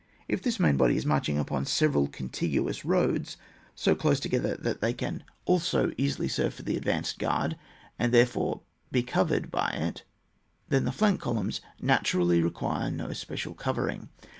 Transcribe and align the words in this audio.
If 0.27 0.41
this 0.41 0.59
main 0.59 0.77
body 0.77 0.97
is 0.97 1.05
marching 1.05 1.37
upon 1.37 1.67
several 1.67 2.07
contiguous 2.07 2.83
roads 2.83 3.37
so 3.75 3.93
close 3.93 4.19
together 4.19 4.55
that 4.57 4.81
they 4.81 4.93
can 4.93 5.23
also 5.45 5.91
easily 5.95 6.27
serve 6.27 6.55
for 6.55 6.63
the 6.63 6.75
advanced 6.75 7.19
guard, 7.19 7.55
and 7.99 8.11
therefore 8.11 8.61
be 8.91 9.03
covered 9.03 9.51
by 9.51 9.69
it, 9.69 10.03
then 10.69 10.85
the 10.85 10.91
flank 10.91 11.21
columns 11.21 11.61
naturally 11.79 12.41
require 12.41 12.89
no 12.89 13.13
special 13.13 13.53
covering. 13.53 14.09